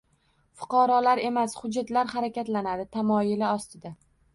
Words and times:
“Fuqarolar 0.61 1.21
emas, 1.29 1.55
hujjatlar 1.61 2.13
harakatlanadi” 2.17 2.91
tamoyili 2.99 3.51
asosida 3.57 3.99